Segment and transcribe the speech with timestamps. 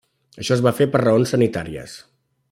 [0.43, 1.95] Això es va fer per raons sanitàries.